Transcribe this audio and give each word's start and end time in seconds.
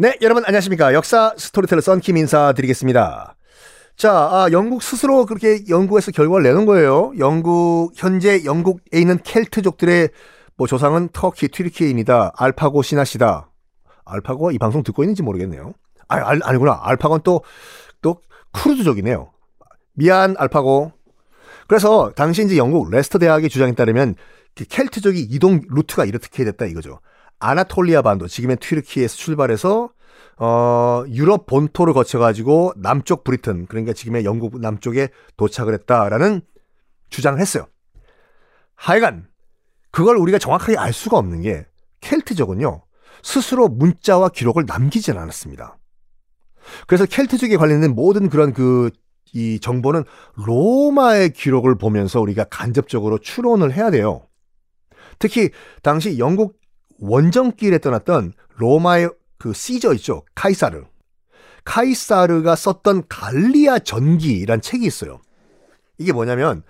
네, 0.00 0.16
여러분 0.22 0.42
안녕하십니까. 0.46 0.94
역사 0.94 1.34
스토리텔러 1.36 1.82
썬킴 1.82 2.16
인사드리겠습니다. 2.16 3.36
자, 3.96 4.10
아, 4.10 4.48
영국 4.50 4.82
스스로 4.82 5.26
그렇게 5.26 5.68
연구해서 5.68 6.10
결과를 6.10 6.42
내놓은 6.42 6.64
거예요. 6.64 7.12
영국, 7.18 7.92
현재 7.94 8.42
영국에 8.46 8.98
있는 8.98 9.18
켈트족들의 9.22 10.08
뭐 10.56 10.66
조상은 10.66 11.10
터키, 11.12 11.48
튀르키예입니다. 11.48 12.32
알파고 12.34 12.80
시나씨다. 12.80 13.50
알파고가 14.06 14.52
이 14.52 14.58
방송 14.58 14.82
듣고 14.82 15.02
있는지 15.02 15.22
모르겠네요. 15.22 15.74
아, 16.08 16.14
알, 16.16 16.40
아니구나. 16.44 16.80
알파고는 16.82 17.20
또, 17.22 17.42
또 18.00 18.22
쿠르드족이네요. 18.52 19.30
미안, 19.92 20.34
알파고. 20.38 20.92
그래서 21.68 22.10
당시 22.16 22.42
이제 22.42 22.56
영국 22.56 22.90
레스터 22.90 23.18
대학의 23.18 23.50
주장에 23.50 23.74
따르면 23.74 24.14
켈트족이 24.54 25.20
이동 25.20 25.60
루트가 25.68 26.06
이렇게 26.06 26.42
됐다 26.46 26.64
이거죠. 26.64 27.00
아나톨리아 27.40 28.02
반도, 28.02 28.28
지금의 28.28 28.58
튀르키에서 28.58 29.16
출발해서 29.16 29.90
어, 30.36 31.04
유럽 31.08 31.46
본토를 31.46 31.92
거쳐가지고 31.92 32.72
남쪽 32.76 33.24
브리튼, 33.24 33.66
그러니까 33.66 33.92
지금의 33.92 34.24
영국 34.24 34.58
남쪽에 34.60 35.08
도착을 35.36 35.74
했다라는 35.74 36.40
주장을 37.10 37.38
했어요. 37.38 37.66
하여간, 38.74 39.26
그걸 39.90 40.16
우리가 40.16 40.38
정확하게 40.38 40.78
알 40.78 40.92
수가 40.92 41.18
없는 41.18 41.42
게 41.42 41.66
켈트족은요, 42.00 42.82
스스로 43.22 43.68
문자와 43.68 44.30
기록을 44.30 44.64
남기진 44.66 45.18
않았습니다. 45.18 45.76
그래서 46.86 47.04
켈트족에 47.04 47.56
관련된 47.56 47.94
모든 47.94 48.30
그런 48.30 48.54
그, 48.54 48.90
이 49.32 49.60
정보는 49.60 50.04
로마의 50.34 51.32
기록을 51.32 51.76
보면서 51.76 52.20
우리가 52.20 52.44
간접적으로 52.44 53.18
추론을 53.18 53.72
해야 53.72 53.90
돼요. 53.90 54.26
특히 55.18 55.50
당시 55.82 56.18
영국 56.18 56.59
원정길에 57.00 57.78
떠났던 57.78 58.34
로마의 58.56 59.10
그 59.38 59.52
시저 59.52 59.94
있죠. 59.94 60.22
카이사르. 60.34 60.84
카이사르가 61.64 62.56
썼던 62.56 63.04
갈리아 63.08 63.78
전기란 63.78 64.60
책이 64.60 64.86
있어요. 64.86 65.20
이게 65.98 66.12
뭐냐면 66.12 66.62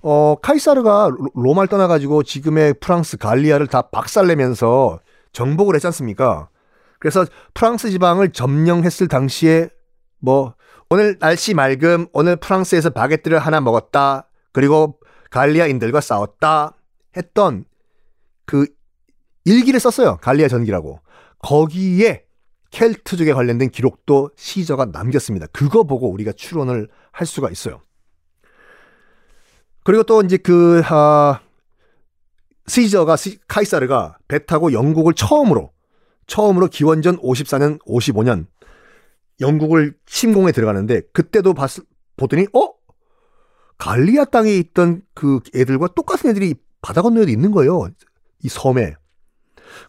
어 0.00 0.36
카이사르가 0.40 1.10
로마를 1.34 1.68
떠나가지고 1.68 2.22
지금의 2.22 2.74
프랑스 2.80 3.16
갈리아를 3.16 3.66
다 3.66 3.82
박살내면서 3.82 5.00
정복을 5.32 5.74
했지 5.74 5.86
않습니까? 5.88 6.48
그래서 6.98 7.24
프랑스 7.54 7.90
지방을 7.90 8.32
점령했을 8.32 9.08
당시에 9.08 9.68
뭐 10.18 10.54
오늘 10.88 11.18
날씨 11.18 11.54
맑음 11.54 12.06
오늘 12.12 12.36
프랑스에서 12.36 12.90
바게트를 12.90 13.38
하나 13.38 13.60
먹었다 13.60 14.28
그리고 14.52 14.98
갈리아인들과 15.30 16.00
싸웠다 16.00 16.76
했던 17.16 17.64
그 18.44 18.66
일기를 19.44 19.80
썼어요. 19.80 20.18
갈리아 20.18 20.48
전기라고. 20.48 21.00
거기에 21.38 22.24
켈트족에 22.70 23.32
관련된 23.32 23.70
기록도 23.70 24.30
시저가 24.36 24.86
남겼습니다. 24.86 25.46
그거 25.52 25.84
보고 25.84 26.10
우리가 26.10 26.32
추론을 26.32 26.88
할 27.10 27.26
수가 27.26 27.50
있어요. 27.50 27.82
그리고 29.84 30.04
또 30.04 30.22
이제 30.22 30.36
그, 30.36 30.80
아, 30.86 31.40
시저가, 32.66 33.16
시, 33.16 33.38
카이사르가 33.46 34.16
배 34.28 34.44
타고 34.46 34.72
영국을 34.72 35.14
처음으로, 35.14 35.72
처음으로 36.26 36.68
기원전 36.68 37.18
54년, 37.18 37.80
55년 37.84 38.46
영국을 39.40 39.94
침공에 40.06 40.52
들어가는데 40.52 41.02
그때도 41.12 41.52
봤, 41.54 41.70
보더니, 42.16 42.46
어? 42.54 42.72
갈리아 43.76 44.24
땅에 44.24 44.54
있던 44.54 45.02
그 45.12 45.40
애들과 45.54 45.88
똑같은 45.88 46.30
애들이 46.30 46.54
바다 46.80 47.02
건너에도 47.02 47.30
있는 47.30 47.50
거예요. 47.50 47.88
이 48.44 48.48
섬에. 48.48 48.94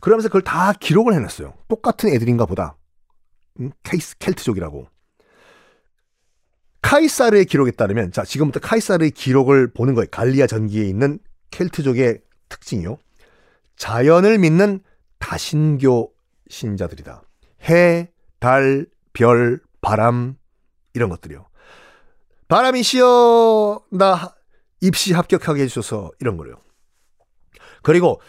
그러면서 0.02 0.30
그걸 0.30 0.42
다 0.42 0.74
기록을 0.74 1.14
해놨어요. 1.14 1.54
똑같은 1.68 2.10
애들인가 2.10 2.46
보다. 2.46 2.78
음, 3.60 3.72
케이스, 3.84 4.18
켈트족이라고. 4.18 4.88
카이사르의 6.82 7.46
기록에 7.46 7.72
따르면, 7.72 8.12
자, 8.12 8.24
지금부터 8.24 8.60
카이사르의 8.60 9.12
기록을 9.12 9.74
보는 9.74 9.94
거예요. 9.96 10.08
갈리아 10.12 10.48
전기에 10.48 10.84
있는 10.84 11.20
켈트족의 11.52 12.22
특징이요. 12.50 12.98
자연을 13.78 14.38
믿는 14.38 14.82
다신교 15.20 16.12
신자들이다. 16.50 17.24
해, 17.70 18.12
달, 18.40 18.86
별, 19.14 19.62
바람, 19.82 20.36
이런 20.94 21.10
것들이요. 21.10 21.46
바람이 22.48 22.84
시어, 22.84 23.82
나 23.90 24.36
입시 24.82 25.14
합격하게 25.14 25.64
해주셔서 25.64 26.12
이런 26.20 26.38
거요. 26.38 26.56
그리고 27.84 28.20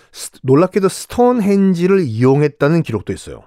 놀랍게도 0.42 0.88
스톤헨지를 0.88 2.00
이용했다는 2.00 2.82
기록도 2.82 3.12
있어요. 3.12 3.42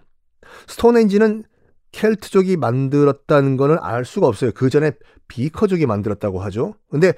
스톤헨지는 0.68 1.44
켈트족이 1.92 2.58
만들었다는 2.58 3.58
거는 3.58 3.78
알 3.82 4.06
수가 4.06 4.28
없어요. 4.28 4.52
그 4.54 4.70
전에 4.70 4.92
비커족이 5.28 5.86
만들었다고 5.86 6.40
하죠. 6.42 6.76
근데 6.90 7.14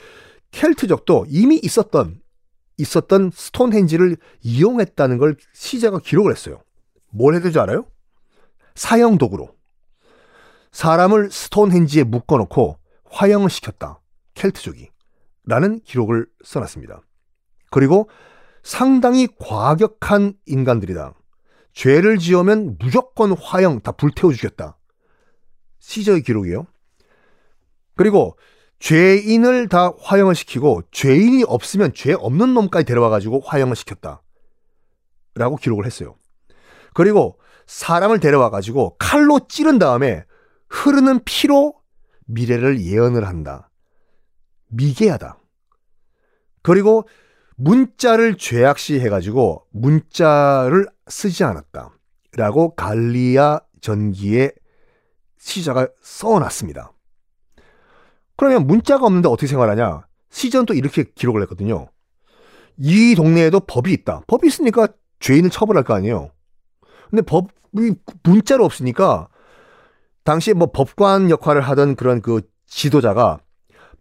켈트족도 0.51 1.27
이미 1.29 1.59
있었던 1.61 2.19
있었던 2.77 3.31
스톤헨지를 3.33 4.17
이용했다는 4.41 5.17
걸 5.17 5.35
시자가 5.53 5.99
기록을 5.99 6.31
했어요. 6.31 6.61
뭘 7.11 7.33
해야 7.33 7.41
되지 7.41 7.59
알아요? 7.59 7.85
사형 8.75 9.17
도구로 9.17 9.49
사람을 10.71 11.29
스톤헨지에 11.29 12.03
묶어놓고 12.03 12.77
화형을 13.05 13.49
시켰다. 13.49 13.99
켈트족이 14.33 14.89
라는 15.45 15.79
기록을 15.81 16.27
써놨습니다. 16.43 17.01
그리고 17.71 18.09
상당히 18.63 19.27
과격한 19.39 20.33
인간들이다. 20.45 21.13
죄를 21.73 22.17
지으면 22.17 22.77
무조건 22.79 23.31
화형 23.33 23.81
다 23.81 23.91
불태워 23.91 24.33
주겠다. 24.33 24.77
시저의 25.79 26.23
기록이에요. 26.23 26.65
그리고 27.95 28.37
죄인을 28.79 29.67
다 29.67 29.93
화형을 29.99 30.35
시키고 30.35 30.83
죄인이 30.91 31.43
없으면 31.47 31.93
죄 31.93 32.13
없는 32.13 32.53
놈까지 32.53 32.85
데려와 32.85 33.09
가지고 33.09 33.41
화형을 33.41 33.75
시켰다. 33.75 34.21
라고 35.35 35.57
기록을 35.57 35.85
했어요. 35.85 36.15
그리고 36.93 37.39
사람을 37.67 38.19
데려와 38.19 38.49
가지고 38.49 38.95
칼로 38.97 39.39
찌른 39.47 39.79
다음에 39.79 40.23
흐르는 40.69 41.21
피로 41.25 41.75
미래를 42.25 42.81
예언을 42.81 43.27
한다. 43.27 43.69
미개하다. 44.69 45.37
그리고 46.61 47.07
문자를 47.59 48.37
죄악시 48.37 48.99
해가지고 49.01 49.65
문자를 49.71 50.87
쓰지 51.07 51.43
않았다. 51.43 51.91
라고 52.37 52.73
갈리아 52.75 53.59
전기에 53.81 54.51
시자가 55.37 55.89
써놨습니다. 56.01 56.93
그러면 58.37 58.65
문자가 58.65 59.05
없는데 59.05 59.27
어떻게 59.27 59.47
생활하냐? 59.47 60.07
시전 60.29 60.65
또 60.65 60.73
이렇게 60.73 61.03
기록을 61.03 61.41
했거든요. 61.41 61.89
이 62.77 63.13
동네에도 63.15 63.59
법이 63.61 63.91
있다. 63.91 64.21
법이 64.27 64.47
있으니까 64.47 64.87
죄인을 65.19 65.49
처벌할 65.49 65.83
거 65.83 65.93
아니에요. 65.93 66.31
근데 67.09 67.21
법이 67.23 67.95
문자로 68.23 68.63
없으니까 68.63 69.27
당시에 70.23 70.53
뭐 70.53 70.71
법관 70.71 71.29
역할을 71.29 71.61
하던 71.61 71.95
그런 71.95 72.21
그 72.21 72.41
지도자가 72.67 73.39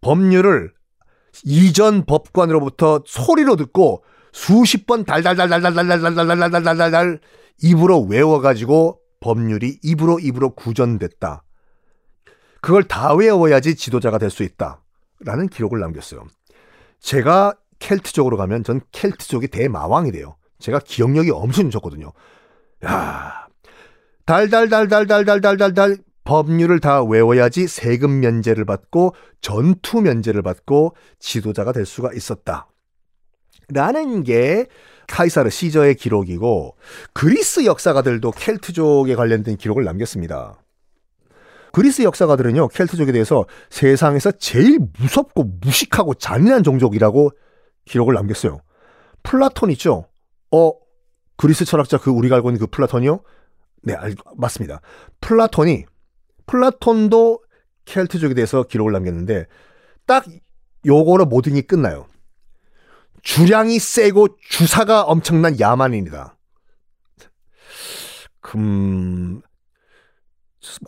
법률을 0.00 0.78
이전 1.45 2.05
법관으로부터 2.05 3.03
소리로 3.07 3.57
듣고 3.57 4.05
수십 4.33 4.87
번 4.87 5.05
달달달달달달달달달달달달 5.05 7.21
입으로 7.63 8.03
외워가지고 8.03 9.01
법률이 9.21 9.79
입으로 9.83 10.19
입으로 10.19 10.55
구전됐다. 10.55 11.45
그걸 12.61 12.85
다 12.85 13.15
외워야지 13.15 13.77
지도자가 13.77 14.19
될 14.19 14.31
수 14.31 14.43
있다. 14.43 14.83
라는 15.21 15.49
기록을 15.49 15.81
남겼어요. 15.81 16.27
제가 17.01 17.55
켈트족으로 17.79 18.37
가면 18.37 18.65
전 18.65 18.81
켈트족의 18.93 19.49
대마왕이 19.49 20.13
돼요. 20.13 20.37
제가 20.59 20.81
기억력이 20.81 21.31
엄청 21.31 21.71
좋거든요. 21.71 22.13
야, 22.85 23.47
달달달달달달달달달 24.27 25.97
법률을 26.29 26.81
다 26.81 27.03
외워야지 27.03 27.69
세금 27.69 28.21
면제를 28.21 28.67
받고 28.67 29.15
전투 29.41 30.03
면제를 30.03 30.43
받고 30.43 30.95
지도자가 31.19 31.73
될 31.73 31.87
수가 31.87 32.13
있었다. 32.13 32.69
라는 33.71 34.25
게 34.25 34.67
카이사르 35.07 35.49
시저의 35.49 35.95
기록이고 35.95 36.77
그리스 37.15 37.65
역사가들도 37.65 38.31
켈트족에 38.33 39.15
관련된 39.15 39.57
기록을 39.57 39.85
남겼습니다. 39.85 40.61
그리스 41.73 42.03
역사가들은요, 42.03 42.69
켈트족에 42.69 43.11
대해서 43.11 43.47
세상에서 43.71 44.33
제일 44.33 44.81
무섭고 44.99 45.45
무식하고 45.63 46.13
잔인한 46.13 46.63
종족이라고 46.63 47.31
기록을 47.87 48.13
남겼어요. 48.13 48.61
플라톤 49.23 49.71
있죠? 49.71 50.05
어, 50.53 50.73
그리스 51.39 51.65
철학자 51.65 51.97
그 51.97 52.11
우리가 52.11 52.37
알고 52.37 52.51
있는 52.51 52.61
그 52.61 52.67
플라톤이요? 52.67 53.21
네, 53.85 53.95
알, 53.95 54.15
맞습니다. 54.37 54.83
플라톤이, 55.23 55.87
플라톤도 56.49 57.45
켈트족에 57.85 58.35
대해서 58.35 58.65
기록을 58.65 58.93
남겼는데, 58.93 59.47
딱 60.06 60.25
요거로 60.85 61.27
모든 61.27 61.55
게 61.55 61.61
끝나요. 61.61 62.06
주량이 63.23 63.79
세고 63.79 64.37
주사가 64.49 65.03
엄청난 65.03 65.61
야만인이다. 65.61 66.37
음, 68.56 69.43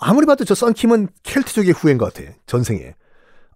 아무리 0.00 0.26
봐도 0.26 0.44
저 0.44 0.54
썬킴은 0.54 1.08
켈트족의 1.22 1.72
후예인 1.72 1.98
것 1.98 2.12
같아. 2.12 2.30
전생에. 2.46 2.94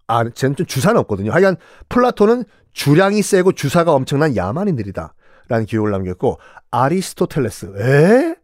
아, 0.07 0.29
저는 0.29 0.55
좀 0.55 0.65
주사는 0.65 0.99
없거든요. 1.01 1.31
하여간 1.31 1.57
플라톤은 1.89 2.43
주량이 2.73 3.21
세고 3.21 3.53
주사가 3.53 3.93
엄청난 3.93 4.35
야만인들이다. 4.35 5.15
라는 5.47 5.65
기록을 5.65 5.91
남겼고, 5.91 6.39
아리스토텔레스. 6.71 7.73
에? 7.79 8.35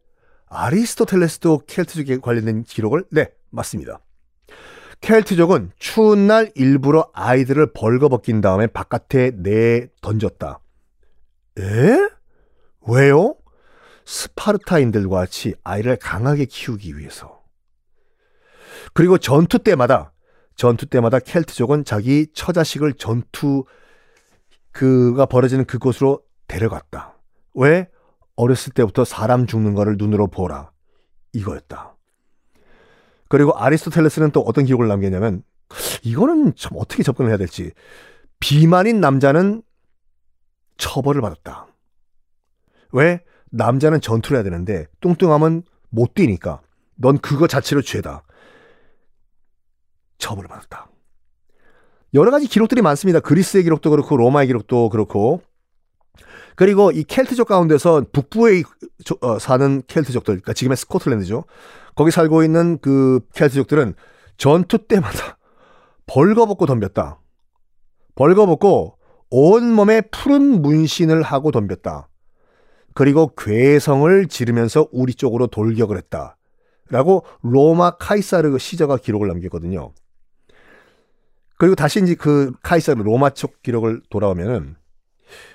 아리스토텔레스도 0.47 1.63
켈트족에 1.67 2.17
관련된 2.17 2.63
기록을? 2.63 3.05
네, 3.11 3.29
맞습니다. 3.51 3.99
켈트족은 5.01 5.71
추운 5.77 6.27
날 6.27 6.51
일부러 6.55 7.09
아이들을 7.13 7.73
벌거벗긴 7.73 8.41
다음에 8.41 8.67
바깥에 8.67 9.31
내 9.35 9.87
던졌다. 10.01 10.59
에? 11.59 12.09
왜요? 12.87 13.35
스파르타인들과 14.05 15.17
같이 15.17 15.55
아이를 15.63 15.97
강하게 15.97 16.45
키우기 16.45 16.97
위해서. 16.97 17.41
그리고 18.93 19.17
전투 19.17 19.59
때마다 19.59 20.13
전투 20.55 20.85
때마다 20.85 21.19
켈트족은 21.19 21.85
자기 21.85 22.27
처자식을 22.33 22.93
전투 22.93 23.65
그가 24.71 25.25
벌어지는 25.25 25.65
그곳으로 25.65 26.21
데려갔다. 26.47 27.17
왜? 27.55 27.89
어렸을 28.35 28.73
때부터 28.73 29.03
사람 29.05 29.45
죽는 29.47 29.73
거를 29.73 29.95
눈으로 29.97 30.27
보라. 30.27 30.71
이거였다. 31.33 31.95
그리고 33.31 33.57
아리스토텔레스는 33.57 34.31
또 34.31 34.41
어떤 34.41 34.65
기록을 34.65 34.89
남겼냐면 34.89 35.41
이거는 36.03 36.53
참 36.57 36.73
어떻게 36.75 37.01
접근을 37.01 37.29
해야 37.29 37.37
될지 37.37 37.71
비만인 38.41 38.99
남자는 38.99 39.61
처벌을 40.75 41.21
받았다. 41.21 41.67
왜? 42.91 43.23
남자는 43.49 44.01
전투를 44.01 44.35
해야 44.35 44.43
되는데 44.43 44.85
뚱뚱하면 44.99 45.63
못 45.89 46.13
뛰니까 46.13 46.59
넌 46.95 47.19
그거 47.19 47.47
자체로 47.47 47.81
죄다. 47.81 48.23
처벌을 50.17 50.49
받았다. 50.49 50.89
여러 52.13 52.31
가지 52.31 52.47
기록들이 52.47 52.81
많습니다. 52.81 53.21
그리스의 53.21 53.63
기록도 53.63 53.91
그렇고 53.91 54.17
로마의 54.17 54.47
기록도 54.47 54.89
그렇고 54.89 55.41
그리고 56.55 56.91
이 56.91 57.03
켈트족 57.03 57.47
가운데서 57.47 58.05
북부에 58.11 58.63
어, 59.21 59.39
사는 59.39 59.81
켈트족들, 59.87 60.35
그러니까 60.35 60.53
지금의 60.53 60.77
스코틀랜드죠. 60.77 61.45
거기 61.95 62.11
살고 62.11 62.43
있는 62.43 62.77
그 62.79 63.21
켈트족들은 63.33 63.95
전투 64.37 64.87
때마다 64.87 65.37
벌거벗고 66.07 66.65
덤볐다. 66.65 67.19
벌거벗고 68.15 68.97
온몸에 69.29 70.01
푸른 70.11 70.61
문신을 70.61 71.21
하고 71.21 71.51
덤볐다. 71.51 72.09
그리고 72.93 73.33
괴성을 73.35 74.27
지르면서 74.27 74.87
우리 74.91 75.13
쪽으로 75.13 75.47
돌격을 75.47 75.97
했다. 75.97 76.37
라고 76.89 77.25
로마 77.41 77.91
카이사르 77.91 78.57
시저가 78.57 78.97
기록을 78.97 79.29
남겼거든요. 79.29 79.93
그리고 81.57 81.75
다시 81.75 82.01
이제 82.01 82.15
그 82.15 82.51
카이사르 82.63 83.01
로마 83.01 83.29
쪽 83.29 83.61
기록을 83.61 84.01
돌아오면은 84.09 84.75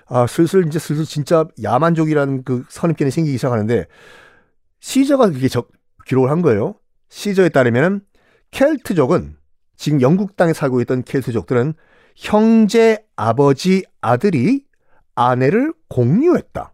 아 0.06 0.26
슬슬 0.26 0.66
이제 0.66 0.78
슬슬 0.78 1.04
진짜 1.04 1.46
야만족이라는 1.62 2.44
그 2.44 2.64
선입견이 2.68 3.10
생기기 3.10 3.36
시작하는데 3.36 3.86
시저가 4.80 5.30
그게 5.30 5.48
적, 5.48 5.70
기록을 6.06 6.30
한 6.30 6.42
거예요. 6.42 6.74
시저에 7.08 7.48
따르면은 7.48 8.00
켈트족은 8.50 9.36
지금 9.76 10.00
영국 10.00 10.36
땅에 10.36 10.52
살고 10.52 10.80
있던 10.82 11.02
켈트족들은 11.02 11.74
형제, 12.16 13.04
아버지, 13.14 13.84
아들이 14.00 14.64
아내를 15.14 15.74
공유했다. 15.88 16.72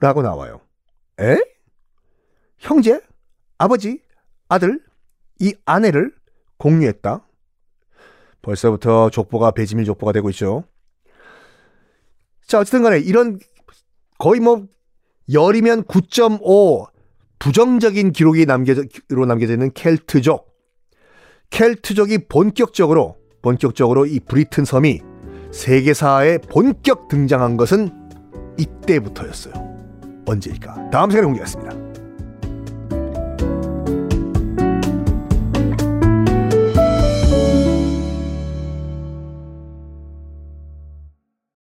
라고 0.00 0.22
나와요. 0.22 0.60
에? 1.20 1.38
형제, 2.58 3.00
아버지, 3.56 4.02
아들, 4.48 4.80
이 5.40 5.54
아내를 5.64 6.12
공유했다. 6.58 7.24
벌써부터 8.42 9.10
족보가 9.10 9.52
배지밀 9.52 9.84
족보가 9.84 10.12
되고 10.12 10.30
있죠. 10.30 10.64
자, 12.48 12.58
어쨌든 12.58 12.82
간에 12.82 12.98
이런 12.98 13.38
거의 14.18 14.40
뭐 14.40 14.66
열이면 15.32 15.84
9.5 15.84 16.88
부정적인 17.38 18.12
기록이 18.12 18.46
남겨져, 18.46 18.82
남겨져 19.10 19.52
있는 19.52 19.70
켈트족. 19.72 20.48
켈트족이 21.50 22.26
본격적으로, 22.28 23.16
본격적으로 23.42 24.06
이 24.06 24.18
브리튼 24.18 24.64
섬이 24.64 25.00
세계사에 25.52 26.38
본격 26.38 27.08
등장한 27.08 27.56
것은 27.56 27.90
이때부터였어요. 28.58 29.54
언제일까? 30.26 30.90
다음 30.90 31.10
시간에 31.10 31.26
공개하겠습니다. 31.26 31.87